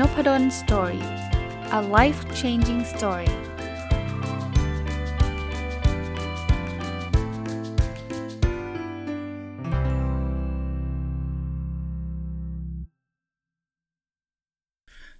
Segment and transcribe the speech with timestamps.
[0.00, 1.06] Nopadol Story
[1.78, 3.30] a life changing story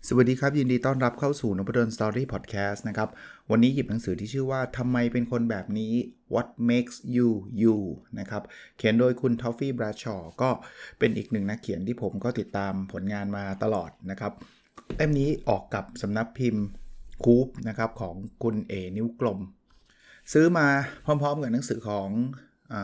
[0.09, 3.09] สวัสดีครับ ยินดีต้อนรับเข้าสู่นพดล Story Podcast นะครับ
[3.51, 5.93] วันนี้หยิบหนังสือที่ชื่อว่าทำไมเป็นคนแบบนี้
[6.35, 7.29] What makes you
[7.63, 7.77] you
[8.19, 8.43] นะครับ
[8.77, 10.51] เขียนโดยคุณท้อฟฟี่ แบรดชอว์ก็
[10.99, 14.35] เป็นอีกหนึ่งนักเขียนที่ผมก็ติดตามผลงานมาตลอดนะครับ
[14.97, 16.65] เล่มนี้ออกกับสำนักพิมพ์
[17.25, 19.39] คูปนะครับของคุณเอนิ้วกลม
[20.33, 20.67] ซื้อมา
[21.05, 22.09] พร้อมๆกับหนังสือของ
[22.73, 22.75] อ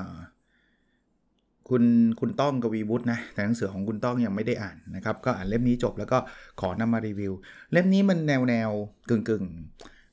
[1.68, 1.84] คุณ
[2.20, 6.18] คุณต้องกวีวุฒินะแต่หนังสือของคุณต้องยังไม่ได้อ่านนะครับ ก็อ่านเล่มนี้จบแล้วก็
[6.60, 7.32] ขอนำมารีวิว
[7.72, 8.70] เล่มนี้มันแนวแนว
[9.08, 9.44] กึ่งกึ่ง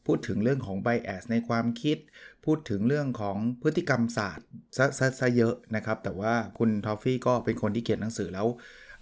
[0.06, 1.98] พูดถึงเรื่องของไบแอสในความคิด
[2.46, 4.48] พูดถึงเรื่องของพฤติกรรมศาสตร์
[4.78, 8.48] ซะซะซะเยอะนะครับ แต่ว่าคุณทอฟฟี่ก็เป็นคนที่เขียนหนังสือแล้ว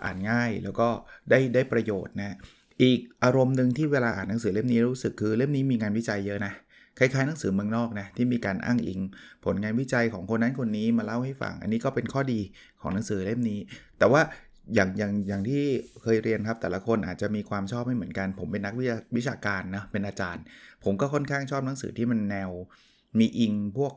[0.03, 0.87] อ่านง่ายแล้วก็
[1.29, 2.37] ได้ได้ประโยชน์นะ
[2.83, 6.53] อีกอารมณ์หนึ่งที่เวลาอ่านหนังสือเล่มนี้รู้สึกคือเล่มนี้มีงานวิจัยเยอะนะ
[6.97, 8.99] คล้ายๆหนังสือเมืองนอกนะที่มีการอ้างอิง
[9.45, 12.39] ผลงานวิจัยของคนนั้นคนนี้มาเล่าให้ฟัง อันนี้ก็เป็นข้อดี
[12.81, 13.59] ของหนังสือเล่มนี้
[13.99, 14.21] แต่ว่า
[14.75, 15.63] อย่างอย่างอย่างที่
[16.01, 18.85] เคยเรียนครับแต่ละคนอาจจะมีความชอบไม่เหมือนกัน ผมเป็นนักวิ
[19.17, 20.43] วิชาการนะเป็นอาจารย์
[20.83, 22.49] ผมก็ค่อนข้างชอบหนังสือที่มันแนว
[23.19, 23.93] มีอิงพวก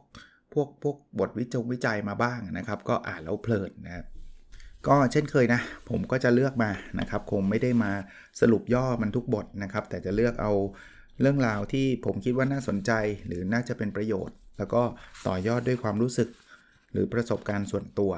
[0.54, 4.04] พวกพวกบทวิจงวิจัยมาบ้างนะครับ ก็อ่านแล้วเพลินนะครับ
[4.88, 7.92] ก็เช่นเคยนะ ผมก็จะเลือกมานะครับ คงไม่ได้มา
[8.40, 10.52] สรุปย่อมันทุกบทนะครับ แต่จะเลือกเอา
[11.20, 12.92] เรื่องราวที่ผมคิดว่าน่าสนใจ
[13.26, 14.82] หรือน่าจะเป็นประโยชน์ แล้วก็
[15.26, 16.28] ต่อยอดด้วยความรู้สึก
[16.92, 18.12] หรือประสบการณ์ส่วนตัว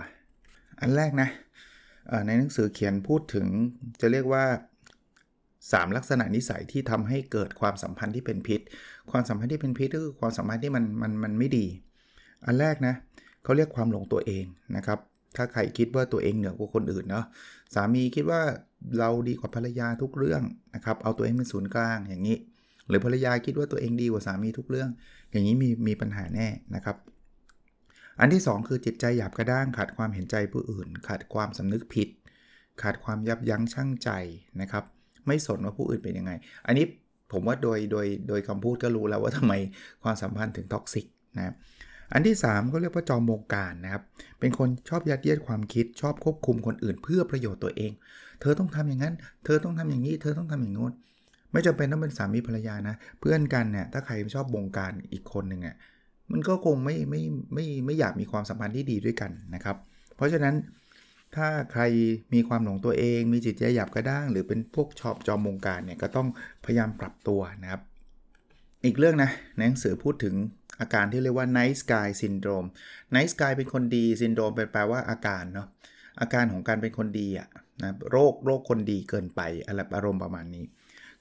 [0.81, 1.29] อันแรกนะ
[2.27, 3.47] ในหนังสือเขียนพูดถึง
[4.01, 4.45] จะเรียกว่า
[5.23, 8.61] 3 ลักษณะนิสัยที่ทำให้เกิดความสัมพันธ์ที่เป็นพิษ
[9.11, 11.67] ความสัมพันธ์ที่เป็นพิษก็คือความสัมพันธ์ที่มันมันมันไม่ดี
[12.47, 12.95] อันแรกนะ
[13.45, 14.45] เขาเรียกความหลงตัวเอง
[14.77, 14.99] นะครับ
[15.37, 17.25] ถ้าใครคิดว่าตัวเองเหนือกว่าคนอื่นเนาะ
[17.75, 18.41] สามีคิดว่า
[18.99, 20.43] เราดีกว่าภรรยาทุกเรื่อง
[20.75, 22.37] นะครับเอาตัวเองเป็นศูนย์กลางอย่างนี้
[22.89, 24.91] หรือภรรยาคิดว่าตัวเองดีกว่าสามีทุกเรื่อง
[25.31, 26.97] อย่างนี้มีมีปัญหาแน่นะครับ
[28.21, 32.09] อันที่ 2 คือจิตใจหยาบกระด้างขาดความเห็นใจผู้อื่น ขาดความสำนึกผิด
[32.83, 34.11] ขาดความยับยั้งชั่งใจ
[34.61, 34.85] นะครับ
[35.27, 36.33] ไม่สนว่าผู้อื่นเป็นยังไง
[36.67, 36.85] อันนี้
[37.33, 39.53] ผมว่าโดยโดยโดยคำพูดก็รู้แล้วว่าทำไม
[40.03, 41.07] ความสัมพันธ์ถึง toxic
[41.37, 41.55] นะครับ
[42.13, 44.03] อันที่3ก็เรียกว่าจอมบงการนะครับ
[44.41, 47.93] เป็นคนชอบยัดเยียดความคิดชอบควบคุมคนอื่นเพื่อประโยชน์ตัวเอง
[48.41, 49.15] เธอต้องทำอย่างนั้น
[49.45, 50.93] เธอต้องทำอย่างนี้ เธอต้องทำอย่างโน้น
[51.53, 55.77] ไม่จำเป็นต้องเป็นสามีภรรยานะ เพื่อนกันเนี่ยถ้าใครชอบบงการอีกคนหนึ่งอะ
[56.33, 57.21] มันก็คงไม่ไม่
[57.55, 59.77] ไม่ไม่อยากมีความสัมพันธ์ที่ดีด้วยกันนะครับ
[60.17, 60.55] เพราะฉะนั้น
[61.37, 61.83] ถ้าใคร
[62.35, 66.29] มีความหลงตัวเอง มีจิตใจหยาบกระด้าง หรือเป็นพวกชอบจอมวงการเนี่ยก็ต้อง
[66.65, 67.83] พยายามปรับตัวนะครับ
[68.85, 70.35] อีกเรื่องนะในหนังสือพูดถึง
[70.83, 72.69] อาการที่เรียกว่า nice guy syndrome
[73.17, 75.69] nice guy เป็นคนดี syndrome เป็นแปลว่าอาการเนาะ
[76.21, 77.49] อาการของการเป็นคนดีอะ
[77.83, 80.65] นะโรคโรคคนดีเกินไปอะไรอารมณ์ประมาณนี้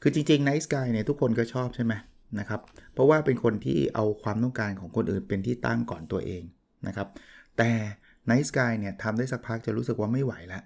[0.01, 1.93] คือจริงๆ nice guy เนี่ยทุกคนก็ชอบใช่ไหม
[2.39, 2.61] นะครับ
[2.93, 6.43] เพราะว่าเป็นคนที่เอาความต้องการของคนอื่นเป็นที่ตั้งก่อนตัวเอง
[6.87, 7.07] นะครับ
[7.57, 7.71] แต่
[8.31, 10.63] nice guy เนี่ยทำได้สักพักจะรู้สึกว่าไม่ไหวล้ว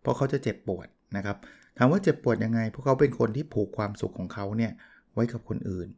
[0.00, 1.36] เพราะเขาจะเจ็บปวดนะครับ
[1.78, 4.72] ถามว่าเจ็บปวดยังไง เพราะเขาเป็นคนที่ผูกความสุขของเขาเนี่ย
[5.14, 5.88] ไว้กับคนอื่น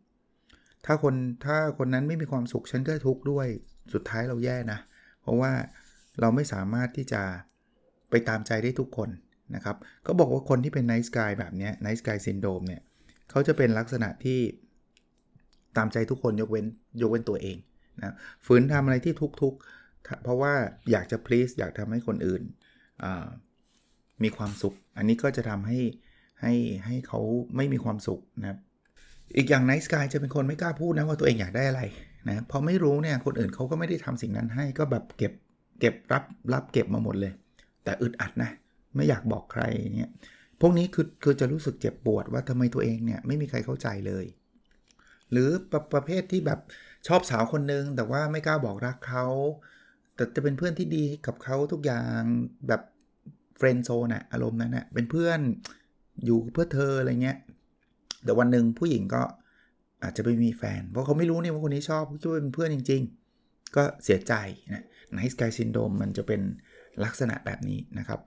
[0.86, 1.14] ถ้าคน
[1.46, 3.46] ถ้าคนนั้นไม่มีความสุขฉันก็ทุกข์ด้วย
[3.94, 4.80] สุดท้ายเราแย่นะ
[5.22, 5.52] เพราะว่า
[6.20, 7.22] เราไม่สามารถที่จะ
[8.10, 9.08] ไปตามใจได้ทุกคน
[9.54, 12.82] นะครับก็บอกว่าคนที่เป็นไนท์สกายแบบนี้ไนท์สกายซินโดมเนี่ย
[13.30, 14.40] เขาจะเป็นลักษณะที่
[15.76, 16.66] ตามใจทุกคนยกเว้น
[17.02, 17.56] ยกเว้นตัวเอง
[17.98, 18.14] นะ
[18.46, 20.52] ฝืนทำอะไรที่ทุกๆ เพราะว่า
[20.90, 22.42] อยากจะ please อยากทำให้คนอื่น
[24.22, 25.80] มีความสุข อันนี้ก็จะทำให้
[26.42, 26.54] ให้
[26.86, 27.20] ให้เขา
[27.56, 28.58] ไม่มีความสุขนะครับ
[29.36, 31.82] อีกอย่างไนท์สกายจะเป็นคนไม่กล้าพูดนะว่าตัวเองอยากได้อะไร
[32.28, 35.32] นะพอไม่รู้เนี่ยคนอื่นเขาก็ไม่ได้ทำสิ่งนั้นให้ก็แบบเก็บ
[35.80, 37.32] เก็บรับรับเก็บมาหมดเลย
[37.84, 38.50] แต่อึดอัดนะ
[38.94, 39.62] ไม่อยากบอกใคร
[39.96, 40.10] เนี่ย
[40.60, 44.24] พวกนี้คือคือจะรู้สึกเจ็บปวดว่าทำไมตัวเองเนี่ยไม่มีใครเข้าใจเลย
[45.30, 46.60] หรือประประเภทที่แบบ
[47.06, 49.26] ชอบสาวคนนึง แต่ว่าไม่กล้าบอกรักเขา
[50.14, 52.20] แต่จะเป็นเพื่อนที่ดีกับเขาทุกอย่าง
[52.68, 52.82] แบบ
[53.56, 55.40] เฟรนด์โซนอะอารมณ์นั้นอะเป็นเพื่อน
[56.24, 57.38] อยู่เพื่อเธออะไรเงี้ย
[58.24, 59.22] แต่วันหนึ่งผู้หญิงก็
[60.02, 63.02] อาจจะไปมีแฟน เพราะเขาไม่รู้นี่ว่าคนนี้ชอบคิดว่าเป็นเพื่อนจริง
[63.38, 64.34] ๆ ก็เสียใจ
[64.72, 66.40] นะไนท์สกายซินโดมมันจะเป็น
[67.04, 68.20] ลักษณะแบบนี้นะครับ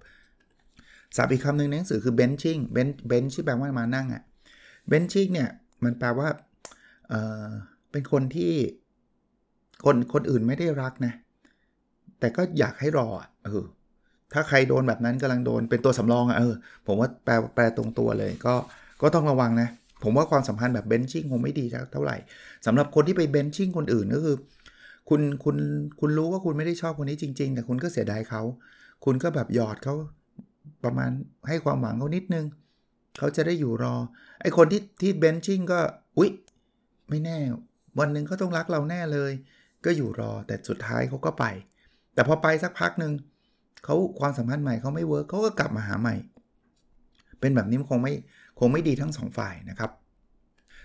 [1.15, 4.23] ศัพท์อีกคำหนึ่งในหนังสือคือ benching ben bench ชื่อแปลว่ามานั่งอะ่ะ
[4.91, 5.49] benching เนี่ย
[5.83, 6.27] มันแปลว่า
[7.09, 7.13] เอ
[7.45, 7.47] อ
[7.91, 8.53] เป็นคนที่
[9.85, 11.13] คนคนอื่นไม่ได้รักนะ
[12.19, 13.07] แต่ก็อยากให้รอ
[13.45, 13.65] เออ
[14.33, 16.55] ถ้าใครโดนแบบนั้นกำลังโดนเป็นตัวสำรองอะเออ
[16.87, 18.53] ผมว่าแปลแปลตรงตัวเลยก็
[19.01, 19.69] ก็ต้องระวังนะ
[20.03, 22.17] ผมว่าความสัมพันธ์แบบเบนชิ่งคงไม่ดีเท่าไหร่
[22.65, 24.35] สำหรับคนที่ไปเบนชิ่งคนอื่นก็คือ
[25.09, 25.57] คุณคุณ
[25.99, 28.41] คุณรู้ว่าคุณไม่ได้ชอบคนนี้จริง ๆ แต่คุณก็เสียดายเขา
[29.05, 29.95] คุณก็แบบหยอดเขา
[30.83, 31.11] ประมาณ
[31.47, 32.45] ให้ความหวังเขานิดนึง
[33.17, 33.95] เขาจะได้อยู่รอ
[34.41, 35.79] ไอคนที่ที่ benching ก็
[36.17, 36.31] อุ๊ย
[37.09, 37.37] ไม่แน่
[37.99, 39.31] วันหนึ่งเขาต้องรักเราแน่เลย
[39.85, 41.45] ก็อยู่รอแต่สุดท้ายเขาก็ไป
[42.13, 43.13] แต่พอไปสักพักหนึ่ง
[43.83, 46.15] เขาความสัมพันธ์ใหม่เขาไม่ work เขาก็กลับมาหาใหม่
[47.39, 48.13] เป็นแบบนี้มันคงไม่
[48.63, 49.91] คงไม่ดีทั้งสองฝ่ายนะครับ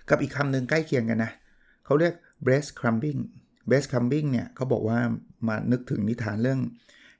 [0.08, 1.32] กับอีกคำหนึ่งใกล้เคียงกันนะ
[1.84, 2.14] เขาเรียก
[2.44, 3.20] breadcrumbing
[3.68, 4.99] breadcrumbing เนี่ยเขาบอกว่า
[5.49, 6.61] มานึกถึงนิทานเรื่อง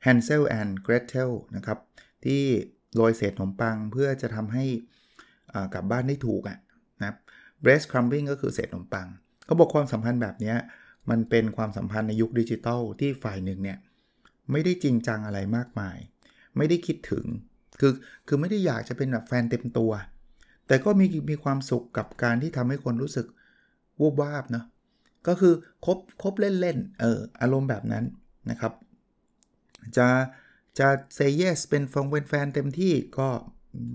[0.05, 1.79] Hansel and Gretel นะครับ
[2.25, 2.43] ที่
[2.95, 4.65] โรยเศษขนมปังเพื่อจะทำให้
[5.75, 6.59] กลับบ้านได้ถูกอะ
[7.01, 7.17] นะ
[7.65, 9.07] breast crumbing ก็คือเศษขนมปัง
[9.47, 10.55] เขาบอกความสัมพันธ์แบบนี้
[11.11, 13.79] มันเป็นความสัมพันธ์ในยุคดิจิตอลที่ฝ่ายหนึ่งเนี่ย
[14.53, 15.97] ไม่ได้จริงจังอะไรมากมาย
[16.57, 17.25] ไม่ได้คิดถึง
[17.81, 17.93] คือ
[18.27, 19.93] คือไม่ได้อยากจะเป็นแบบแฟนเต็มตัว
[20.67, 23.27] แต่ก็มีมีความสุขกับการที่ทำให้คนรู้สึก
[24.01, 24.65] วูบวาบเนาะ
[25.27, 25.55] ก็คือ
[25.85, 28.05] คบคบเล่นๆเอออารมณ์แบบนั้น
[28.51, 28.73] นะครับ
[29.97, 30.09] จะ
[30.79, 33.29] จะ say yes เป็นฟงเป็นแฟนเต็มที่ก็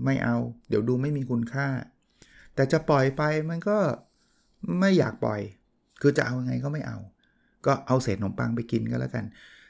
[0.04, 0.36] ไม่เอา
[0.68, 1.68] เดี๋ยวดูไม่มีคุณค่า
[2.54, 3.78] แต่จะปล่อยไปมันก็
[4.80, 5.40] ไม่อยากปล่อย
[6.00, 6.98] คือจะเอาไงก็ไม่เอา
[7.66, 9.24] ก็เอาเศษขนมปังไปกินก็แล้วกัน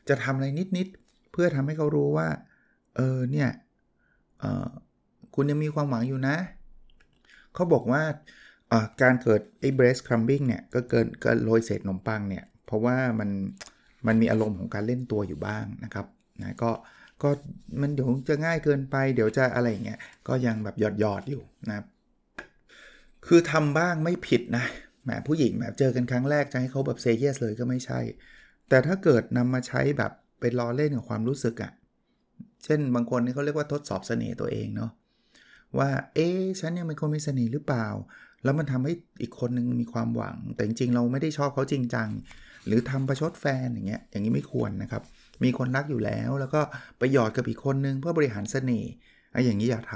[0.09, 0.47] จะทำอะไร
[0.77, 2.29] นิดๆ เพื่อทำให้เขารู้ว่า
[2.97, 3.51] เออเนี่ย
[5.35, 6.37] คุณยังมีความหวังอยู่นะ
[7.55, 8.03] เขาบอกว่า
[9.03, 13.31] การเกิดไอ้ breast crumbing เนี่ยก็เกินก็โรยเศษขนมปังเนี่ย เพราะว่ามัน
[14.07, 16.07] มันมีอารมณ์ของการเล่นตัวอยู่บ้างนะครับ
[16.41, 16.71] นะก็
[17.23, 17.31] ก็
[17.81, 21.87] มันเดี๋ยวจะง่ายเกินไป เดี๋ยวจะอะไรเงี้ยก็ยังแบบหยอดหยอดอยู่นะครับ
[23.27, 24.65] คือทำบ้างไม่ผิดนะ
[25.05, 28.01] แหมผู้หญิงแบบเจอกันครั้งแรกจะให้เขาแบบเซเยสเลยก็ไม่ใช่
[28.69, 31.73] แต่ถ้าเกิดนำมาใช้แบบเป็นล้อเล่นกับความรู้สึกอะ่ะ
[32.65, 34.91] เช่นบางคนนี่เขาเรียกว่าทดสอบเสน่ห์ตัวเองเนาะ
[35.79, 36.29] ว่า เอ๊
[36.61, 37.87] ฉันเนี่ยเป็นคนมีเสน่ห์หรือเปล่า
[38.45, 38.93] แล้วมันทำให้
[39.23, 42.09] อีกคนนึงมีความหวัง แต่จริงๆเราไม่ได้ชอบเขาจริงจัง
[42.67, 45.03] หรือทำประชดแฟนอย่างเงี้ย อย่างนี้ไม่ควรนะครับ
[45.45, 46.61] มีคนรักอยู่แล้ว แล้วก็
[46.99, 48.91] ไปหยอดกับอีกคนนึงเพื่อบริหารเสน่ห์
[49.33, 49.95] ไอ้อย่างนี้อย่าท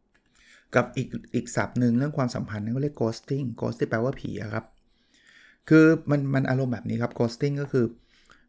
[0.00, 4.64] ำกับอีกอีกศัพท์หนึ่งเรื่องความสัมพันธ์นั่นก็เรียก ghosting ghost ที่แปลว่าผีครับ
[5.68, 7.84] คือมันมันอารมณ์แบบนี้ครับ ghosting ก็คือ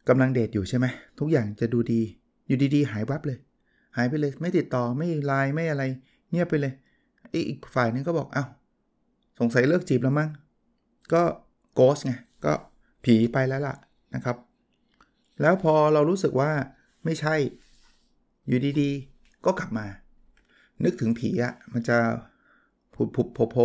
[0.10, 0.86] กำลังเดทอยู่ใช่ไหม
[1.20, 2.02] ทุกอย่างจะดูดี
[2.48, 3.38] อยู่ดีๆ หายวับเลย
[3.98, 5.84] หายไปเลยไม่ติดต่อไม่ไลน์ไม่อะไร
[6.32, 6.74] เงียบไปเลย
[7.50, 8.46] อีกฝ่ายนึงก็บอกเอา้า
[9.40, 10.30] สงสัยเลิกจีบแล้วมั้ง
[11.14, 11.24] ก็
[11.74, 12.14] โกสไง
[12.46, 12.54] ก็
[13.04, 13.76] ผีไปแล้วล่ะ
[14.16, 14.38] นะครับ
[15.42, 16.52] แล้วพอเรารู้สึกว่า
[17.06, 17.36] ไม่ใช่
[18.48, 19.86] อยู่ดีๆ ก็กลับมา
[20.84, 21.98] นึกถึงผีอะมันจะ
[22.96, 23.58] ผุดผุดโผโผ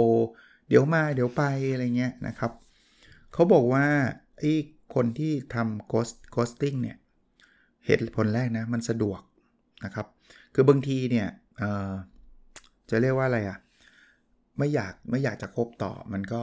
[0.69, 1.43] เดี๋ยวมาเดี๋ยวไป
[1.73, 2.53] อะไรเงี้ยนะครับ
[3.33, 3.87] เขาบอกว่า
[4.39, 4.53] ไอ้
[4.95, 6.97] คนที่ทำ ghost ghosting เนี่ย
[7.85, 9.21] เหตุผลแรกนะ มันสะดวก
[9.85, 10.07] นะครับ
[10.55, 11.27] คือบางทีเนี่ย
[12.93, 13.59] จะเรียกว่าอะไรอะ
[14.59, 16.43] ไม่อยากไม่อยากจะคบต่อ มันก็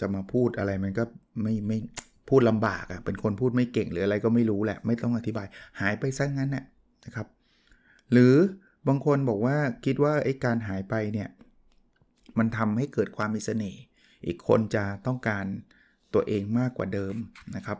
[0.00, 1.04] จะมาพูดอะไรมันก็
[1.42, 1.78] ไม่ไม่
[2.28, 5.46] พูดลำบากอะ่ะเป็นคนพูดไม่เก่งหรืออะไรก็ไม่รู้แหละ ไม่ต้องอธิบาย
[5.80, 6.64] หายไปซะงั้นน่ะ
[7.04, 7.26] นะครับ
[8.12, 8.34] หรือ
[8.88, 11.28] บางคนบอกว่าคิดว่าไอ้การหายไปเนี่ย
[12.38, 13.80] มันทำให้เกิดความมีเสน่ห์
[14.26, 15.44] อีกคนจะต้องการ
[16.14, 17.14] ตัวเองมากกว่าเดิม
[17.56, 17.78] นะครับ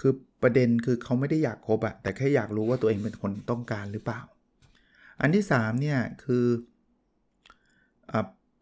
[0.00, 0.12] คือ
[0.42, 4.20] ประเด็นคือเขาไม่ได้อยากคบอะแต่แค่อยากรู้ว่าตัวเองเป็นคนต้องการหรือเปล่า
[5.20, 6.46] อันที่3เนี่ยคือ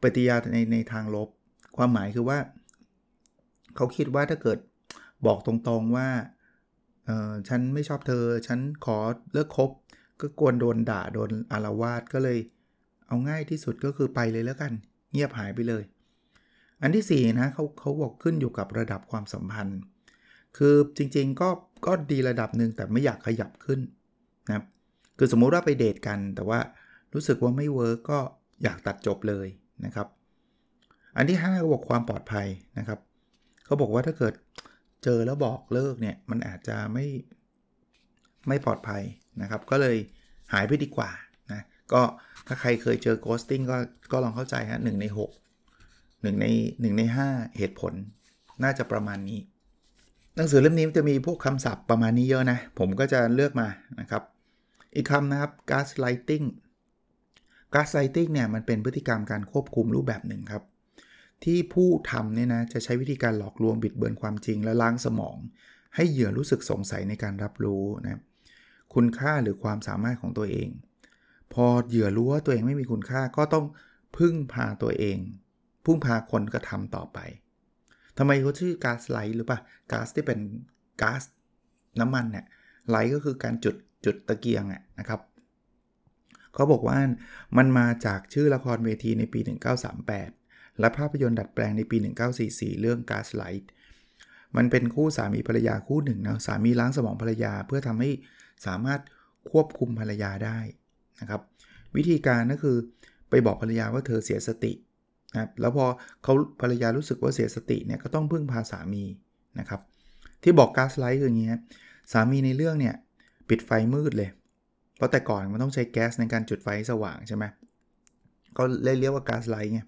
[0.03, 1.29] ปฏิยาในในทางลบ
[1.77, 2.39] ความหมายคือว่า
[3.77, 4.59] เขาคิดว่าถ้าเกิด
[5.27, 6.09] บอกตรงๆว่า
[7.07, 8.99] เออฉันไม่ชอบเธอ ฉันขอ
[9.33, 9.71] เลิกคบ
[10.21, 12.39] ก็กวนโดนด่าโดนอารวาสก็เลย
[13.07, 14.73] เอาง่ายที่สุดก็คือไปเลยแล้วกัน
[15.13, 15.83] เงียบหายไปเลย
[16.83, 19.81] อันที่4นะเขาเขาบอกขึ้นอยู่กับระดับความสัมพันธ์
[20.57, 21.49] คือจริงๆก็
[21.87, 23.81] ก็ดีระดับหนึ่งแต่ไม่อยากขยับขึ้น
[25.19, 26.61] คือสมมุติว่าไปเดทกัน แต่ว่า
[27.15, 28.19] รู้สึกว่าไม่เวิร์กก็
[28.63, 29.47] อยากตัดจบเลย
[29.85, 30.07] นะครับ
[31.17, 32.47] อันที่5เขาบอกความปลอดภัย
[32.79, 32.99] นะครับ
[33.65, 34.35] เขาบอกว่าถ้าเกิด
[35.05, 37.07] เจอแล้วบอกเลิกเนี่ยมันอาจจะไม่
[38.49, 39.03] ไม่ปลอดภัย
[39.43, 39.97] นะครับ ก็เลย
[40.53, 41.11] หายไปดีกว่า
[41.53, 42.03] นะก็
[42.47, 43.77] ถ้าใครเคยเจอ ghosting ก็
[44.13, 45.21] ก็ลองเข้าใจฮะหนึ่งใน6
[46.23, 47.93] 1ใน1ใน 5 เหตุผล
[48.63, 49.41] น่าจะประมาณนี้
[50.37, 53.69] หนังสือเล่มนี้จะมีพวกคำศัพท์ประมาณนี้เยอะนะ ผมก็จะเลือกมา
[54.01, 54.23] นะครับ
[54.95, 56.47] อีกคำนะครับ gaslighting
[57.75, 60.63] การไซติ้งเนี่ยมันเป็นพฤติกรรมการควบคุมรูปแบบหนึ่งครับ
[61.45, 65.37] ที่ผู้ทำเนี่ยนะจะใช้วิธีการหลอกลวงบิดเบือนความจริง และล้างสมอง
[65.95, 68.21] ให้เหยื่อรู้สึกสงสัยในการรับรู้นะ
[68.95, 70.69] คุณค่าหรือความสามารถของตัวเอง
[71.53, 73.67] พอเหยื่อรู้ว่าตัวเองไม่มีคุณค่าก็ต้อง
[74.17, 75.19] พึ่งพาตัวเอง
[75.85, 77.19] พึ่งพาคนกระทำต่อไป
[78.19, 79.59] ทำไมเขาชื่อก๊าซไลท์หรือปะ
[79.93, 80.39] ก๊าซที่เป็น
[81.03, 81.23] ก๊าซ
[82.01, 82.45] น้ำมันเนี่ย
[82.91, 85.21] ไลท์ก็คือการจุด จุดตะเกียงอะนะครับ
[86.55, 86.99] เขาบอกว่า
[87.57, 89.41] มันมาจากชื่อละครเวทีในปี
[90.11, 91.97] 1938 และภาพยนตร์ดัดแปลงในปี
[92.39, 93.65] 1944 เรื่อง Gaslight
[94.57, 98.11] มันเป็นคู่สามีภรรยาคู่หนึ่งนะสามีล้างสมองภรรยาเพื่อทำให้
[98.67, 99.01] สามารถ
[99.51, 100.59] ควบคุมภรรยาได้
[101.21, 101.41] นะครับ
[101.97, 102.77] วิธีการก็คือ
[103.31, 104.73] ไปไปบอกภรรยาว่าเธอเสียสติ
[105.33, 105.87] นะครับแล้วพอ
[106.23, 109.05] เขาภรรยารู้สึกว่าเสียสติเนี่ยก็ต้องพึ่งพาสามี
[109.59, 109.81] นะครับ
[110.43, 111.49] ที่บอกก๊าซไลท์คืออย่างนี้
[112.13, 112.95] สามีในเรื่องเนี่ย
[113.49, 114.31] ปิดไฟมืดเลย
[114.97, 117.45] เพราะแต่ก่อนมันต้องใช้แก๊สในการจุดไฟสว่างใช่ไหม
[118.57, 119.81] ก็เลยเรียกว่าก๊าซไลท์ไง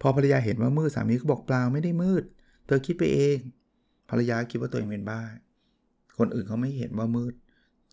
[0.00, 2.24] พอภรรยาเห็นว่ามืดสามีก็บอกเปล่าไม่ได้มืด
[2.66, 3.38] เธอคิดไปเอง
[4.10, 5.22] ภรรยาคิดว่าตัวเองเป็นบ้า
[6.18, 7.34] คนอื่นเขาไม่เห็นว่ามืด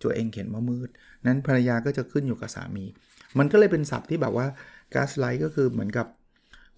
[0.03, 0.89] ตัวเองเห็นว่ามืด
[1.25, 2.85] นั้นภรรยาก็จะขึ้นอยู่กับสามี
[3.37, 4.47] มันก็เลยเป็นศัพท์ที่แบบว่า
[4.93, 6.07] ก๊าซไลท์ก็คือเหมือนกับ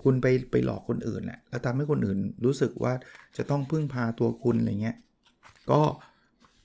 [0.03, 2.93] คุณไปไปหลอกคนอื่นแหละแล้วทำให้คนอื่นรู้สึกว่า
[3.37, 4.97] จะต้องพึ่งพาตัวคุณอะไรเงี้ย
[5.71, 5.81] ก็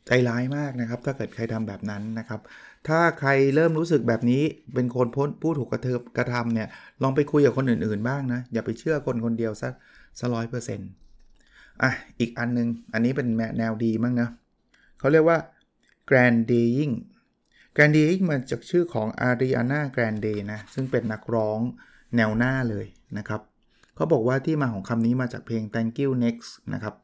[0.07, 2.41] ใจร้ายมากนะครับ ถ้าเกิดใครทำแบบนั้นนะครับ
[2.89, 4.43] ถ้าใครเริ่มรู้สึกแบบนี้
[4.75, 5.87] เป็นคนพ้นผู้ถูกกระเท
[6.17, 6.69] กระทำเนี่ย
[7.03, 9.73] ลองไปคุยกับคนอื่นๆบ้างนะ อย่าไปเชื่อคนคนเดียวสัก
[10.19, 10.89] สักร้อยเปอร์เซ็นต์
[11.83, 14.29] อะ อีกอันนึง อันนี้เป็นแนวดีมั้งนะ
[14.99, 15.39] เขาเรียกว่า
[16.11, 16.93] grandying
[17.77, 21.61] grandying มาจากชื่อของ Ariana Grande นะซึ่งเป็นนักร้อง
[22.17, 22.87] แนวหน้าเลย
[23.19, 23.41] นะครับ
[23.95, 26.95] เขาบอกว่าที่มาของคำนี้มาจากเพลง thank you next นะครับ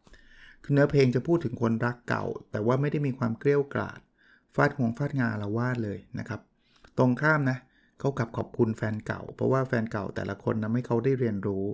[0.72, 4.00] เนื้อเพลงจะพูดถึงคนรักเก่า แต่ว่าไม่ได้มีความเกลี้ยวกราด
[4.54, 6.40] ฟาดหวงฟาดงาละวาดเลยนะครับ
[6.98, 7.58] ตรงข้ามนะ
[8.00, 11.64] เขากลับขอบคุณแฟนเก่า เพราะว่าแฟนเก่าแต่ละคนนะให้เขาได้เรียนรู้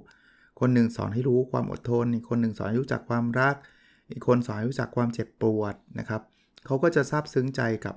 [0.60, 3.54] คนหนึ่งสอนให้รู้ความอดทน อีกคนหนึ่งสอนให้รู้จักความรัก
[4.10, 6.22] อีกคนสอนให้รู้จักความเจ็บปวดนะครับ
[6.66, 7.96] เขาก็จะซาบซึ้งใจกับ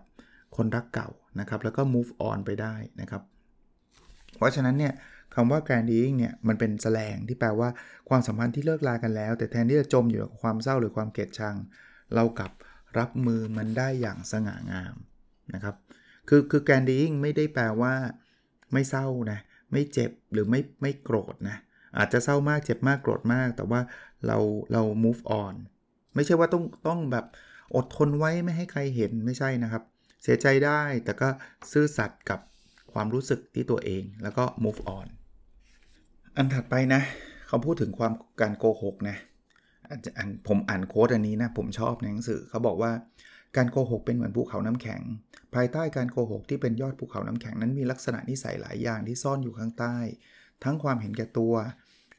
[0.55, 3.21] คนรักเก่านะครับ แล้วก็ move on ไปได้นะครับ
[4.37, 4.93] เพราะฉะนั้นเนี่ย
[5.35, 7.69] คำว่า granding เนี่ยมันเป็นแสลงที่แปลว่า
[8.09, 11.55] ความสัมพันธ์ที่เลิกลากันแล้ว แต่แทนที่จะจมอยู่กับความเศร้าหรือความเกลียดชัง
[12.15, 12.51] เรากลับ
[12.97, 14.95] รับมือมันได้อย่างสง่างาม
[15.53, 15.75] นะครับ
[16.29, 17.93] คือคือ granding ไม่ได้แปลว่า
[18.73, 19.39] ไม่เศร้านะ
[19.71, 21.57] ไม่เจ็บหรือไม่ไม่โกรธนะ
[21.97, 23.81] อาจจะเศร้ามากเจ็บมากโกรธมาก แต่ว่า
[24.27, 24.37] เรา
[24.71, 25.53] เรา move on
[26.15, 27.25] ไม่ใช่ว่าต้องต้องแบบ
[27.75, 29.83] อดทนไว้ไม่ให้ใครเห็นไม่ใช่นะครับ
[30.23, 31.29] เสียใจได้แต่ก็
[31.71, 32.39] ซื่อสัตย์กับ
[32.93, 35.07] ความรู้สึกที่ตัวเองแล้วก็ move on
[36.37, 37.01] อันถัดไปนะ
[37.47, 39.17] เขาพูดถึงความการโกหกนะ
[40.17, 42.91] อันผมอ่านโค้ดอันนี้นะ ผมชอบในหนังสือเขาบอกว่า
[43.57, 45.01] การโกหกเป็นเหมือนภูเขาน้ำแข็ง
[45.55, 49.95] ภายใต้การโกหกที่เป็นยอดภูเขาน้ำแข็งนั้นมีลักษณะนิสัยหลายอย่างที่ซ่อนอยู่ข้างใต้
[50.63, 51.53] ทั้งความเห็นแก่ตัว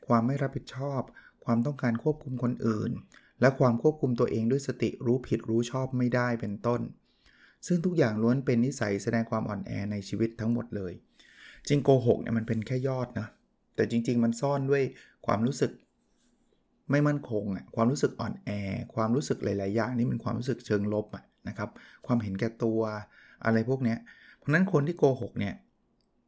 [0.06, 1.00] ความไม่รับผิดชอบ
[1.44, 2.90] ความต้องการควบคุมคนอื่น
[3.40, 6.80] และความควบคุมตัวเองด้วยสติรู้ผิดรู้ชอบไม่ได้เป็นต้น
[7.66, 10.92] ซึ่งทุกอย่างล้วนเป็นนิสัยแสดงความอ่อนแอในชีวิตทั้งหมดเลย
[11.68, 13.28] จริงโกหกเนี่ยมันเป็นแค่ยอดนะ
[13.74, 14.82] แต่จริง ๆ มันซ่อนด้วย
[15.26, 15.72] ความรู้สึก
[16.90, 18.48] ไม่มั่นคงอะความรู้สึกอ่อนแอ
[18.94, 21.70] ความรู้สึกหลายๆอย่างนี่เป็นความรู้สึกเชิงลบอะนะครับ
[22.06, 22.80] ความเห็นแก่ตัว
[23.44, 23.98] อะไรพวกเนี้ย
[24.38, 25.54] เพราะนั้นคนที่โกหกเนี่ย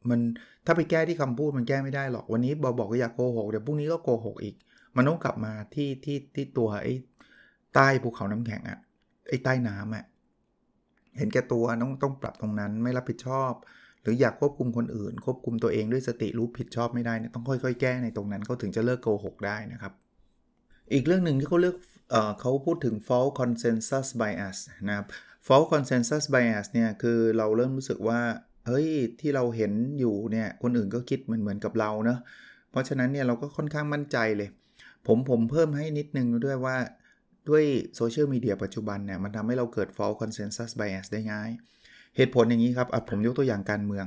[0.08, 0.20] มัน
[0.64, 4.54] ถ้าไปแก้ที่คำพูดมันแก้ไม่ได้หรอกวันนี้บอบอกว่าอยากโกหกเดี๋ยวพรุ่งนี้ก็โกหกอีก
[4.96, 6.94] มันต้องกลับมาที่ที่ที่ตัวไอ้
[7.74, 8.78] ใต้ภูเขาน้ำแข็งอะ
[9.28, 10.04] ไอ้ใต้น้ำอะ
[11.18, 13.52] เห็นแก่ตัวต้องต้องปรับตรงนั้นไม่รับผิดชอบ
[14.04, 19.92] หรืออยากควบคุมคนอื่น ควบคุมตัวเองด้วยสติรู้ผิดชอบไม่ได้เนี่ยต้องค่อย ๆ แก้ในตรงนั้นเขาถึงจะเลิกโกหกได้นะครับ
[20.92, 21.76] อีกเรื่องหนึ่งที่เขาเลือก
[22.10, 24.58] เเขาพูดถึง false consensus bias
[24.88, 25.06] นะครับ
[25.46, 28.20] false consensus bias เนี่ยคือเราเริ่มรู้สึกว่า
[28.66, 28.86] เฮ้ย
[29.20, 32.18] ที่เราเห็นอยู่เนี่ยคนอื่นก็คิดเหมือนเหมือนกับเราเนะ
[32.70, 34.48] เพราะฉะนั้นเนี่ยเราก็ค่อนข้างมั่นใจเลย
[35.06, 36.76] ผมผมเพิ่มให้นิดนึงด้วยว่า
[37.48, 37.64] ด้วย
[37.96, 41.50] โซเชียลมีเดียปัจจุบันเนี่ยมันทำให้เราเกิด false consensus bias ได้ง่าย
[42.16, 44.06] เหตุผลอย่างนี้ครับผมยกตัวอย่างการเมือง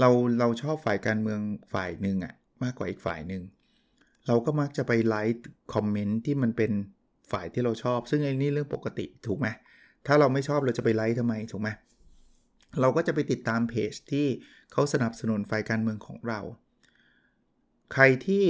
[0.00, 0.08] เรา
[0.40, 1.40] เราชอบฝ่ายการเมือง
[1.74, 3.42] ฝ่ายหนึ่งอะมากกว่าอีกฝ่ายหนึ่ง
[4.26, 6.72] เราก็มักจะไปไลค์คอมเมนต์ที่มันเป็น
[7.32, 9.48] ฝ่ายที่เราชอบ ซึ่งไอ้นี่เรื่องปกติถูกไหม
[10.06, 11.68] ถ้าเราไม่ชอบเราจะไปไลค์ทำไมถูกไหม
[12.80, 14.26] เราก็จะไปติดตามเพจที่
[14.72, 16.40] เขาสนับสนุนฝ่ายการเมืองของเรา
[17.92, 18.44] ใครที่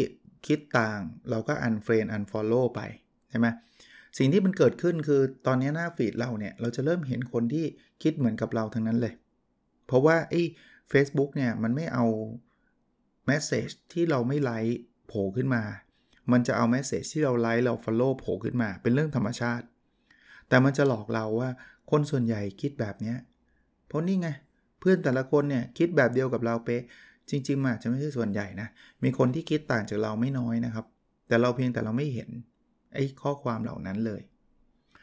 [0.46, 1.00] คิดต่าง
[1.30, 2.80] เราก็ unfriend unfollow ไป
[3.30, 3.46] ใช่ไหม
[4.16, 7.64] สิ่งที่มันเกิดขึ้นคือตอนนี้หน้าฟีดเราเนี่ย เราจะเริ่มเห็นคนที่
[8.02, 9.14] คิดเหมือนกับเราทั้งนั้นเลย
[9.86, 10.42] เพราะว่าไอ้
[10.92, 12.04] Facebook เนี่ย มันไม่เอา
[13.26, 15.62] แมสเซจที่เราไม่ไลค์โผล่ขึ้นมา
[16.32, 19.64] มันจะเอาแมสเซจที่เราไลค์เรา Follow โผล่ขึ้นมา เป็นเรื่องธรรมชาติ
[20.48, 21.50] แต่มันจะหลอกเราว่า
[21.90, 23.14] คนส่วนใหญ่คิดแบบนี้
[23.86, 24.28] เพราะนี่ไง
[24.80, 26.82] เพื่อนแต่ละคนเนี่ย คิดแบบเดียวกับเราเป๊ะ
[27.30, 28.68] จริงๆอาจจะไม่ใช่ส่วนใหญ่นะ
[29.04, 30.86] มีคนที่คิดต่างจากเราไม่น้อยนะครับ
[31.28, 32.30] แต่เราเพียงแต่เราไม่เห็น
[32.94, 34.20] ไอ้ข้อความเหล่านั้นเลย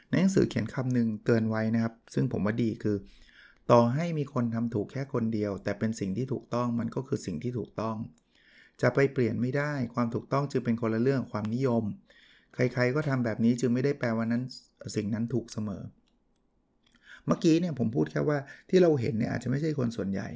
[0.09, 2.97] ในหนังสือเขียนคำหนึ่งเตือนไว้นะครับ ซึ่งผมว่าดีคือ
[3.71, 7.95] ต่อให้มีคนทำถูกแค่คนเดียว แต่เป็นสิ่งที่ถูกต้องมันก็คือสิ่งที่ถูกต้อง
[8.81, 11.83] จะไปเปลี่ยนไม่ได้ความถูกต้องจึงเป็นคนละเรื่องความนิยม
[12.53, 14.43] ใครๆก็ทำแบบนี้จึงไม่ได้แปลว่านั้น
[14.95, 15.83] สิ่งนั้นถูกเสมอ
[17.25, 18.37] เมื่อกี้เนี่ยผมพูดแค่ว่า
[18.69, 20.27] ที่เราเห็นเนี่ยอาจจะไม่ใช่คนส่วนใหญ่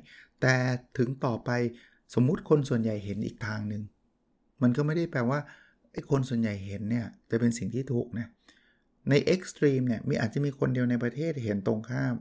[0.42, 0.56] แต่
[0.98, 1.50] ถึงต่อไป
[2.16, 3.84] สมมุติคนส่วนใหญ่เห็นอีกทางหนึ่ง
[4.62, 5.40] มันก็ไม่ได้แปลว่า
[5.98, 8.28] อ้คนส่วนใหญ่เห็นเนี่ยจะเป็นสิ่งที่ถูกนะ
[9.10, 12.16] ในเอ็กซ์ตรีมเนี่ยมีอาจจะมีคนเดียวในประเทศเห็นตรงข้าม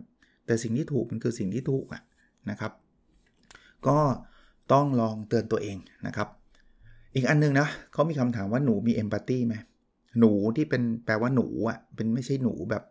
[0.46, 2.02] แต่สิ่งที่ถูกมันคือสิ่งที่ถูกอะ
[2.50, 2.72] นะครับ
[3.86, 3.98] ก็
[4.72, 6.28] ต้องลองเตือนตัวเองนะครับ
[7.14, 9.54] อีกอันนึงนะเขามีคำถามว่าหนูมีเอมพัตตีไหม
[10.20, 12.82] หนูที่เป็นแปลว่าหนูอะเป็นไม่ใช่หนูแบบ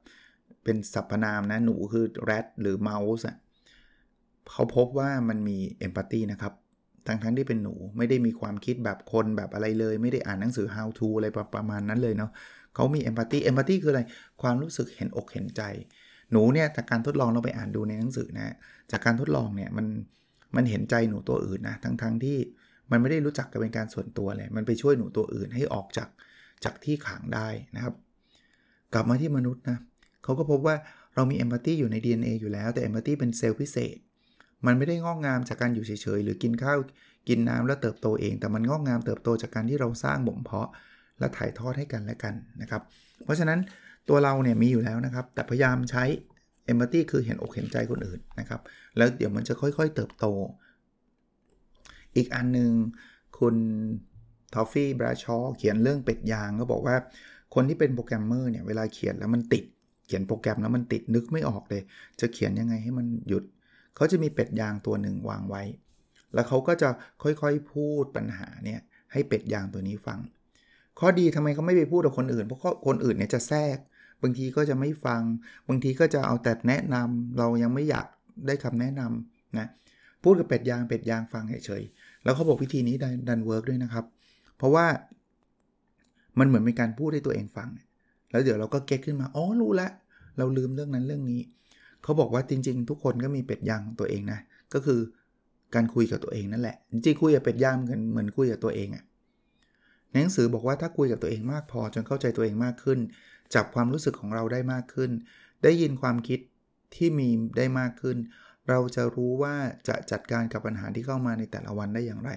[0.63, 3.35] เป็นสรรพนามนะ หนูคือแรดหรือเมาส์อะ
[4.51, 6.53] เขาพบว่ามันมีเอมพัตตีนะครับ
[7.07, 12.31] ทั้งทั้งที่เป็นหนูไม่ได้มีความคิดแบบคนแบบอะไรเลย ไม่ได้อ่านหนังสือ how to อะไรประมาณนั้นเลยเนาะ
[12.75, 14.01] เขามีเอมพัตตีเอมพัตตีคืออะไร
[14.41, 15.61] ความรู้สึกเห็นอกเห็นใจ
[16.31, 18.55] หนูเนี่ยจากการทดลองเราไปอ่านดูในหนังสือนะ
[18.91, 19.87] จากการทดลองเนี่ยมัน
[20.55, 22.37] มันเห็นใจหนูตัวอื่นนะทั้งทั้งที่
[22.91, 26.09] มันไม่ได้รู้จักกันเป็นการส่วนตัวเลยมันไปช่วยหนูตัวอื่นให้ออกจาก
[26.63, 27.93] จากที่ขังได้นะครับ
[28.93, 29.77] กลับมาที่มนุษย์นะ
[30.23, 30.75] เขาก็พบว่า
[31.15, 33.97] เรามีเอมพัตตีอยู่ใน DNA อยู่แล้ว แต่เอมพัตตีเป็นเซลล์พิเศษ
[34.65, 36.79] มันไม่ได้งอกงามจากการอยู่เฉยๆ หรือกินข้าว
[37.29, 40.69] กินน้ำแล้วเติบโตเอง แต่มันงอกงามเติบโตจากการที่เราสร้างบ่มเพาะ
[41.19, 42.81] และถ่ายทอดให้กันและกันนะครับ
[43.23, 43.59] เพราะฉะนั้น
[44.09, 46.03] ตัวเราเนี่ยมีอยู่แล้วนะครับ แต่พยายามใช้
[46.65, 48.61] empathy คือเห็นอกเห็นใจคนอื่นนะครับ
[48.97, 50.25] แล้วเดี๋ยวมันจะค่อยๆเติบโต
[52.15, 52.71] อีกอันหนึ่ง
[53.39, 53.55] คุณ
[54.53, 56.95] ท้อฟฟี่ แบรดชอว์เขียนเรื่องเป็ดยางก็บอกว่า
[57.53, 59.63] คนที่เป็นโปรแกรมเมอร์เนี่ยเวลาเขียนแล้วมันติด
[60.05, 61.81] เขียนโปรแกรมแล้วมันติดนึกไม่ออกเลย
[62.19, 63.43] จะเขียนยังไงให้มันหยุด
[63.95, 65.63] เขาจะมีเป็ดยางตัวหนึ่งวางไว้
[66.33, 66.89] แล้วเขาก็จะ
[67.23, 68.79] ค่อยๆพูดปัญหาเนี่ย
[69.11, 70.19] ให้เป็ดยางตัวนี้ฟัง
[70.99, 73.77] ข้อดีทำไมเขาไม่ไปพูดกับคนอื่น เพราะคนอื่นเนี่ยจะแทรก
[74.21, 75.21] บางทีก็จะไม่ฟัง
[75.67, 78.07] บางทีก็จะเอาแต่แนะนำเรายังไม่อยาก
[78.47, 79.67] ได้คำแนะนำนะ
[80.23, 82.95] พูดกับเป็ดยางเป็ดยางฟังเฉยๆ แล้วเขาบอกวิธีนี้
[83.27, 84.05] ดัน work ด้วยนะครับ
[84.57, 84.85] เพราะว่า
[86.39, 87.69] มันเหมือนเป็นการพูดให้ตัวเองฟัง
[88.31, 89.91] แล้วเดี๋ยวเราก็ get ขึ้นมา อ๋อ รู้แล้ว
[90.37, 91.41] เราลืมเรื่องนั้นเรื่องนี้
[92.05, 94.39] เขาบอกว่าจริง ๆ ทุกคนก็มีเป็ดยางตัวเองนะ
[94.73, 94.99] ก็คือ
[95.75, 99.03] การคุยกับตัวเองนั่นแหละ จริงๆคุยกับเป็ดยางเหมือนเหมือนคุยกับตัวเองอะ
[100.11, 102.99] หนังสือบอกว่าถ้าคุยกับตัวเองมากพอจนเข้าใจตัวเองมากขึ้น
[103.55, 105.11] จับความรู้สึกของเราได้มากขึ้น
[105.63, 106.39] ได้ยินความคิด
[106.95, 108.17] ที่มีได้มากขึ้น
[108.69, 109.55] เราจะรู้ว่า
[109.87, 112.31] จะจัดการกับปัญหาที่เข้ามาในแต่ละวันได้อย่างไร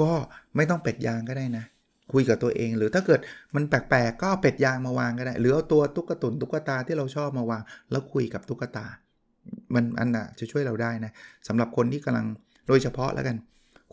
[0.00, 0.10] ก็
[0.56, 1.64] ไม่ต้องเป็ดยางก็ได้นะ
[2.12, 3.20] คุยกับตัวเอง หรือถ้าเกิด
[3.54, 8.86] มันแปลกๆก็เป็ดยางมาวางก็ได้ หรือเอาตัวตุ๊กตุนตุ๊กตาที่เราชอบมาวาง แล้วคุยกับตุ๊กตา
[9.74, 11.12] มันอันน่ะจะช่วยเราได้นะ
[11.48, 12.26] สำหรับคนที่กำลัง
[12.68, 13.36] โดยเฉพาะแล้วกัน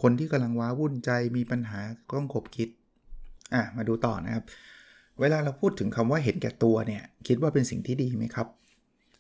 [0.01, 1.79] คนที่กำลังว้าวุ่นใจมีปัญหา
[2.17, 2.69] ต้องขบคิด
[3.53, 4.43] อะมาดูต่อนะครับ
[5.19, 8.47] เวลาเราพูดถึงคำว่าเห็นแก่ตัวเนี่ยคิดว่าเป็นสิ่งที่ดีไหมครับ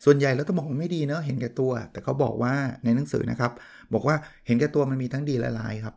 [0.05, 3.51] ส่วนใหญ่เราต้องบอกมันไม่ดีเนอะเห็นแก่ตัว แต่เขาบอกว่าในหนังสือนะครับ
[3.93, 5.95] บอกว่าเห็นแก่ตัวมันมีทั้งดีและร้ายครับ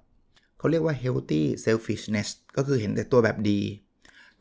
[0.59, 3.61] เขาเรียกว่า healthy selfishness ก็คือเห็นแต่ตัวแบบดี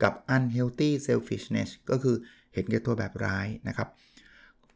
[0.04, 2.16] กับ unhealthy selfishness ก็คือ
[2.54, 3.88] เห็นแก่ตัวแบบร้ายนะครับ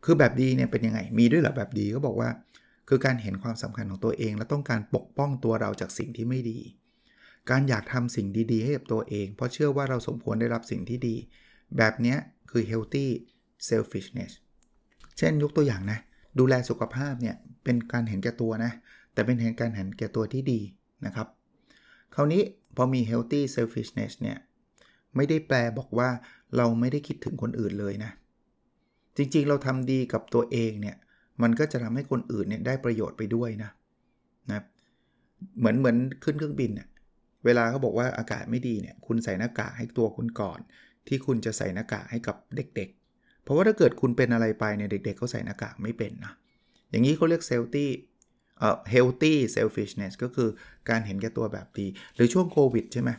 [0.03, 2.29] คือแบบดีเนี่ยเป็นยังไง มีด้วยเหรอแบบดีก็บอกว่า
[2.89, 6.59] คือการเห็นความสำคัญของตัวเอง และต้องการปกป้องตัวเราจากสิ่งที่ไม่ดี
[7.49, 11.15] การอยากทำสิ่งดีๆ ให้กับตัวเอง เพราะเชื่อว่าเราสมควรได้รับสิ่งที่ดี
[11.77, 12.15] แบบนี้
[12.51, 13.05] คือ healthy
[13.69, 14.31] selfishness
[15.17, 15.99] เช่นยกตัวอย่างนะ
[16.39, 18.71] ดูแลสุขภาพเนี่ยเป็นการเห็นแก่ตัวนะ
[19.13, 20.59] แต่เป็นเห็นการเห็นแก่ตัวที่ดี
[21.05, 21.27] นะครับ
[22.15, 22.41] คราวนี้
[22.75, 24.37] พอมี healthy selfishness เนี่ย
[25.15, 26.09] ไม่ได้แปลบอกว่า
[26.57, 28.11] เราไม่ได้คิดถึงคนอื่นเลยนะ
[29.17, 30.97] จริงๆ เราทำดีกับตัวเองเนี่ย
[31.41, 33.71] มันก็จะทำให้คนอื่นเนี่ยได้ประโยชน์ไปด้วยนะ
[34.51, 34.61] นะ
[35.59, 36.87] เหมือนเหมือนขึ้นเครื่องบินเนี่ย
[37.45, 40.59] เวลาเขาบอกว่าอากาศไม่ดีเนี่ยคุณใส่หน้ากากให้ตัวคุณก่อน
[41.07, 46.33] ที่คุณจะใส่หน้ากากให้กับเด็ก ๆ เพราะว่าถ้าเกิดคุณเป็นอะไรไปเนี่ยเด็ก ๆเขาใส่หน้ากากไม่เป็นนะ
[46.89, 47.87] อย่างนี้เขาเรียก healthy
[48.59, 50.49] เอ่อ healthy selfishness ก็คือ
[50.89, 53.09] การเห็นแก่ตัวแบบดี หรือช่วงโควิดใช่ไหม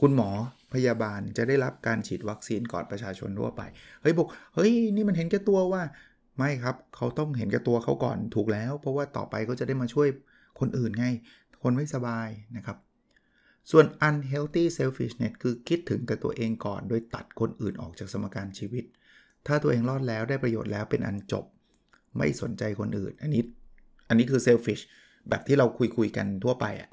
[0.00, 0.30] คุณหมอ
[0.76, 3.62] พยาบาลจะได้รับการฉีดวัคซีนก่อนประชาชนทั่วไป
[4.02, 5.82] เฮ้ยบอกเฮ้ยนี่มันเห็นแก่ตัวว่า
[6.38, 10.08] ไม่ครับเขาต้องเห็นแก่ตัวเขาก่อนถูกแล้ว เพราะว่าต่อไปเขาจะได้มาช่วย
[10.60, 11.06] คนอื่นไง
[11.62, 12.76] คนไม่สบายนะครับ
[13.70, 18.84] ส่วน unhealthy selfishness คือคิดถึงแต่ตัวเองก่อน โดยตัดคนอื่นออกจากสมการชีวิต
[19.46, 21.44] ถ้าตัวเองรอดแล้วได้ประโยชน์แล้วเป็นอันจบ
[22.16, 23.42] ไม่สนใจคนอื่น อันนี้
[24.08, 24.82] อันนี้คือ selfish
[25.28, 26.90] แบบที่เราคุยคุยกันทั่วไปอะ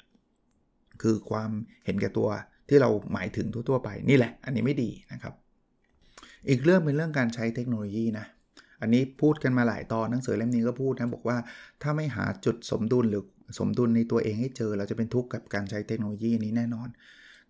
[1.02, 1.50] คือความ
[1.84, 2.28] เห็นแก่ตัว
[2.68, 5.34] ที่เราหมายถึงทั่วๆไปนี่แหละ อันนี้ไม่ดีนะครับ
[6.48, 8.26] อีกเรื่องเป็นเรื่องการใช้เทคโนโลยีนะ
[8.80, 11.36] อันนี้พูดกันมาหลายตอนหนังสือเล่มนี้ก็พูดนะบอกว่า
[11.82, 13.24] ถ้าไม่หาจุดสมดุลหรือ
[13.58, 16.88] สมดุลในตัวเองให้เจอ เราจะเป็นทุกข์กับการใช้เทคโนโลยีนี้แน่นอน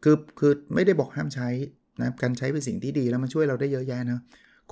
[0.03, 1.49] คือคือไม่ได้บอกห้ามใช้
[2.01, 4.21] นะการใช้เป็นสิ่งที่ดีแล้วมันช่วยเราได้เยอะแยะนะ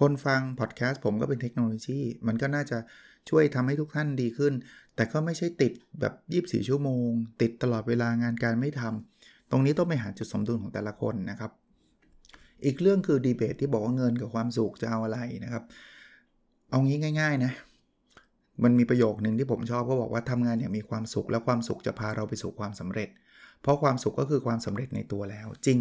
[0.00, 2.78] คนฟังพอดแคสต์ผมก็เป็นเทคโนโลยี มันก็น่าจะ
[3.30, 4.52] ช่วยทำให้ทุกท่านดีขึ้น
[4.96, 6.14] แต่ก็ไม่ใช่ติดแบบ
[6.58, 7.08] 24 ชั่วโมง
[7.40, 9.11] ติดตลอดเวลางานการไม่ทำ
[9.52, 11.50] ตรงนี้ต้องไปหาจุดสมดุลของแต่ละคนนะครับ
[12.64, 15.62] อีกเรื่องคือดีเบตที่บอกว่าเงินกับความสุขจะเอาอะไรนะครับ
[16.70, 17.52] เอางี้ง่าย ๆ นะ
[18.64, 23.08] มันมีประโยคนึงที่ผมชอบก็บอกว่าทำงานอย่างมีความสุข แล้วความสุขจะพาเราไปสู่ความสำเร็จ
[23.62, 25.78] เพราะความสุขก็คือความสำเร็จในตัวแล้วจริง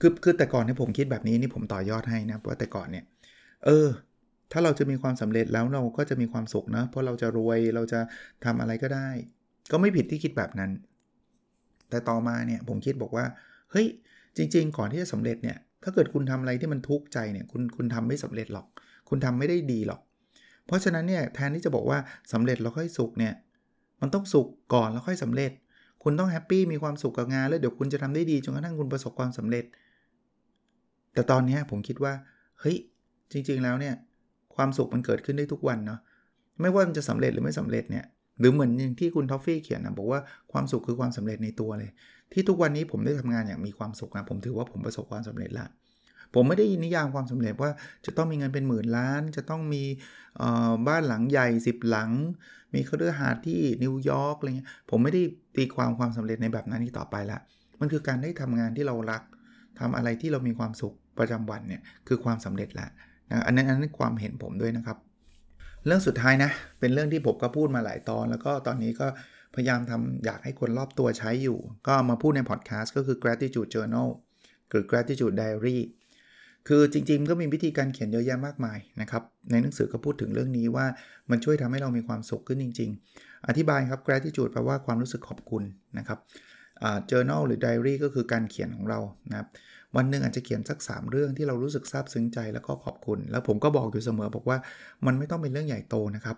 [0.00, 3.04] คือคือแต่ก่อนที่ผมคิดแบบนี้นี่ผมต่อยอดให้นะว่าแต่ก่อนเนี่ย
[3.64, 3.86] เออ
[4.52, 8.00] ถ้าเราจะมีความสำเร็จแล้วเราก็จะมีความสุขนะ เพราะเราจะรวยเราจะ
[8.44, 9.08] ทำอะไรก็ได้
[9.70, 10.70] ก็ไม่ผิดที่คิดแบบนั้น
[11.90, 13.24] แต่ต่อมาเนี่ยผมคิดบอกว่า
[13.70, 13.86] เฮ้ย
[14.36, 18.66] จริง ๆ ก่อนที่จะสำเร็จเนี่ย ถ้าเกิดคุณทำอะไรที่มันทุกข์ใจเนี่ย คุณคุณทำไม่สำเร็จหรอก
[19.08, 20.00] คุณทำไม่ได้ดีหรอก
[20.66, 21.98] เพราะฉะนั้นเนี่ยแทนที่จะบอกว่า
[22.32, 23.34] สำเร็จแล้วค่อยสุขเนี่ย
[24.00, 25.52] มันต้องสุขก่อนแล้วค่อยสำเร็จ
[26.02, 29.64] คุณต้อง happy มีความสุขกับงานแล้วเดี๋ยวคุณจะทำได้ดีจนกระทั่งคุณประสบความสำเร็จ
[31.14, 32.12] แต่ตอนนี้ผมคิดว่า
[32.60, 32.76] เฮ้ย
[33.32, 33.94] จริง ๆ แล้วเนี่ย
[34.56, 36.00] ความสุขมันเกิดขึ้นได้ทุกวันเนาะ
[36.60, 38.04] ไม่ว่ามันจะสำเร็จหรือไม่สำเร็จเนี่ย
[38.40, 40.20] หรือเหมือนอย่างที่คุณท็อฟฟี่เขียนนะบอกว่า
[40.52, 41.90] ความสุขคือความสำเร็จในตัวเลย
[42.32, 45.66] ที่ทุกวันนี้ผมได้ทำงานอย่างมีความสุขนะผมถือว่าผมประสบความสำเร็จละ
[46.34, 47.70] ผมไม่ได้นิยามความสำเร็จว่า
[48.06, 49.82] จะต้องมีเงินเป็นหมื่นล้าน จะต้องมี
[50.88, 52.10] บ้านหลังใหญ่ 10 หลัง
[52.74, 55.22] มีเครือหาดที่นิวยอร์กอะไรเงี้ยผมไม่ได้
[55.56, 57.38] ตีความความสำเร็จในแบบนั้นอีกต่อไปละ
[57.80, 59.22] มันคือการได้ทำงานที่เรารัก
[59.80, 62.86] ทำอะไรที่เรามีความสุขประจำวันเนี่ยคือความสำเร็จละ
[63.30, 64.98] นะอันนั้นอันนั้นความเห็นผมด้วยนะครับ
[65.86, 69.08] เรื่องสุดท้ายนะ เป็นเรื่องที่ผมก็พูดมาหลายตอน แล้วก็ตอนนี้ก็
[69.54, 74.08] พยายามทำอยากให้คนรอบตัวใช้อยู่ ก็มาพูดในพอดแคสต์ก็คือ gratitude journal
[74.70, 75.78] หรือ gratitude diary
[76.68, 80.86] คือจริงๆ ก็มีวิธีการเขียนเยอะแยะมากมายนะครับ ในหนังสือก็พูดถึงเรื่องนี้ว่า
[81.30, 85.62] มันช่วยทำให้เรามีความสุขขึ้นจริง ๆ อธิบายครับ gratitude แปลว่าความรู้สึกขอบคุณ
[85.98, 86.18] นะครับ
[87.10, 89.48] journal หรือ diary ก็คือการเขียนของเรานะครับ
[89.96, 94.58] วันหนึ่งอาจจะเขียนสัก 3 เรื่องที่เรารู้สึกซาบซึ้งใจแล้วก็ขอบคุณ แล้วผมก็บอกอยู่เสมอบอกว่า
[95.06, 96.36] มันไม่ต้องเป็นเรื่องใหญ่โตนะครับ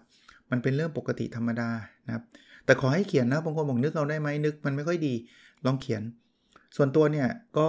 [0.51, 1.71] มันเป็นเรื่องปกติธรรมดา
[2.07, 2.25] นะครับ
[2.65, 5.15] แต่ขอให้เขียนนะบางคนบอกนึกเอาได้ไหมนึกมันไม่ค่อยดี
[5.67, 6.03] ลองเขียน
[6.77, 7.69] ส่วนตัวเนี่ยก็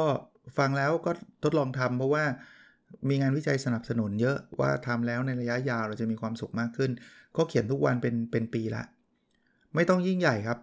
[0.57, 1.11] ฟังแล้วก็
[1.43, 2.23] ทดลองทำเพราะว่า
[3.09, 6.91] มีงานวิจัยสนับสนุนเยอะว่าทำแล้วในระยะยาวเราจะมีความสุขมากขึ้น
[7.37, 8.83] ก็เขียนทุกวันเป็นเป็นปีละ
[9.75, 10.59] ไม่ต้องยิ่งใหญ่ครับ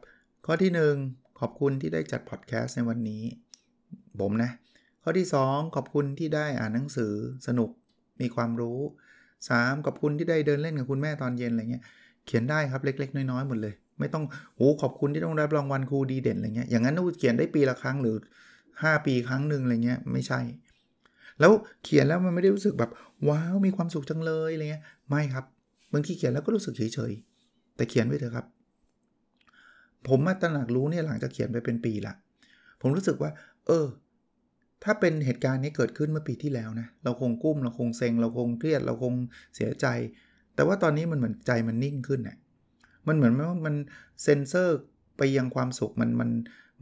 [0.47, 0.71] ข้อที่
[1.05, 3.23] 1 ขอบคุณที่ได้จัดพอดแคสต์ในวันนี้
[4.21, 4.51] ผมนะ
[5.03, 7.13] ข้อที่ 2 ขอบคุณที่ได้อ่านหนังสือ
[7.47, 7.71] สนุก
[8.21, 8.79] มีความรู้
[9.31, 9.87] 3.
[9.87, 11.83] ขอบคุณที่ได้เดินเล่นกับคุณแม่ตอนเย็นอะไรเงี้ย
[12.27, 14.25] เขียนได้ครับเล็ก ๆ น้อยๆหมดเลย ไม่ต้อง
[14.57, 18.17] โอ้ขอบคุณที่ต้องรับรางวัลครูดีเด่นอะไรเงี้ยอย่างนั้นต้องเขียนได้ปีละครั้งหรือ
[18.63, 20.41] 5 ปีครั้งหนึ่งอะไรเงี้ยไม่ใช่
[21.41, 21.53] แล้ว
[21.85, 22.91] เขียนแล้วมันไม่ได้รู้สึกแบบ
[23.29, 25.45] ว้าวมีความสุขจังเลยอะไรเงี้ยไม่ครับ
[25.93, 28.47] บางทีเขียนแล้วก็รู้สึกเฉยๆแต่เขียนไว้เถอะครับ
[30.09, 32.13] ผมมาตระหนักรู้เนี่ยหลังจากเขียนไปเป็นปีละ
[32.81, 33.31] ผมรู้สึกว่า
[33.67, 33.87] เออ
[34.85, 39.15] ถ้าเป็นเหตุการณ์นี้เกิดขึ้นเมื่อปีที่แล้วนะ เราคงกุ้ม เราคงเซ็ง เราคงเครียด เราคง
[39.55, 39.87] เสียใจ
[40.55, 42.37] แต่ว่าตอนนี้มันเหมือนใจมันนิ่งขึ้นนะ่ะ
[43.09, 43.75] มันเหมือนว่ามัน
[44.23, 44.77] เซนเซอร์
[45.19, 46.31] ไปยังความสุขมันมัน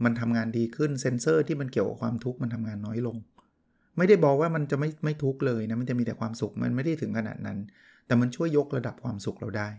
[0.03, 3.17] มันทำงานดีขึ้นเซนเซอร์ที่มันเกี่ยวกับความทุกข์มันทำงานน้อยลง
[3.97, 7.57] ไม่ได้บอกว่ามันจะไม่ไม่ทุกข์เลยนะมันจะมีแต่ความสุขมันไม่ได้ถึงขนาดนั้น
[8.05, 9.69] แต่มันช่วยยกระดับความสุขเราได้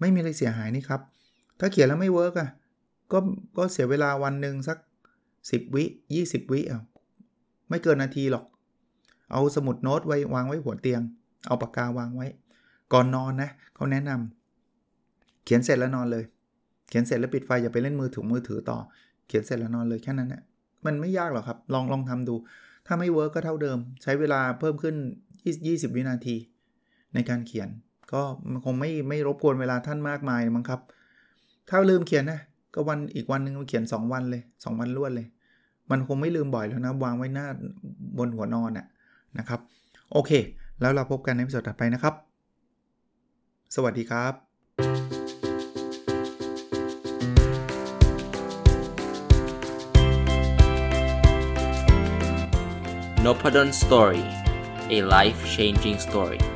[0.00, 1.00] ไม่มีอะไรเสียหายนี่ครับ
[1.60, 2.50] ถ้าเขียนแล้วไม่ work อะ
[3.12, 3.18] ก็
[3.58, 4.78] ก็เสียเวลาวันหนึ่งสัก
[5.26, 5.84] 10 วิ
[6.18, 6.80] 20 วิเอา
[7.68, 8.44] ไม่เกินนาทีหรอก
[9.32, 11.02] เอาสมุดโน้ตไว้วางไว้หัวเตียง
[11.46, 12.26] เอาปากกาวางไว้
[12.92, 16.24] ก่อนนอนนะเขาแนะนำเขียนเสร็จแล้วนอนเลย
[16.88, 18.78] เขียนเสร็จแล้วปิดไฟอย่าไปเล่นมือถือมือถือต่อ
[19.26, 20.42] เขียนเสร็จแล้วนอนเลยแค่นั้นนะ
[20.86, 22.34] มันไม่ยากหรอกครับ ลองลองทำดู
[22.86, 24.96] ถ้าไม่ work ก็เท่าเดิม ใช้เวลาเพิ่มขึ้น
[25.46, 26.36] 20 วินาที
[27.14, 27.68] ในการเขียน
[28.12, 28.22] ก็
[28.64, 30.80] คงไม่ไม่รบกวนเวลาท่านมากมายมั้งครับ
[31.68, 32.40] ถ้าลืมเขียนนะ
[32.74, 35.26] ก็วันอีกวันหนึ่งเขียน 2 วันเลย 2 วันรวดเลย
[35.90, 37.46] มันคงไม่ลืมบ่อยแล้วนะ วางไว้หน้า
[38.18, 38.86] บนหัวนอนน่ะ
[39.38, 39.60] นะครับ
[40.12, 40.30] โอเค
[40.80, 42.14] แล้วเราพบกันในวิดีโอถัดไปนะครับ
[43.74, 44.32] สวัสดีครับ
[53.24, 54.24] n o p a d o n Story
[54.96, 56.55] a life changing story